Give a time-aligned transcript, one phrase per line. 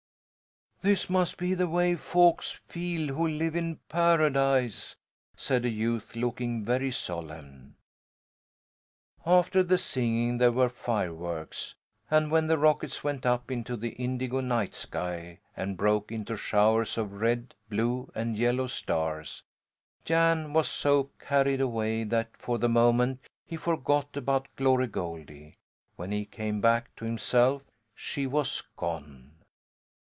[0.83, 4.95] "This must be the way folks feel who live in Paradise,"
[5.37, 7.75] said a youth, looking very solemn.
[9.23, 11.75] After the singing there were fireworks,
[12.09, 16.97] and when the rockets went up into the indigo night sky and broke into showers
[16.97, 19.43] of red, blue, and yellow stars,
[20.03, 25.53] Jan was so carried away that for the moment he forgot about Glory Goldie.
[25.95, 27.61] When he came back to himself
[27.93, 29.27] she was gone.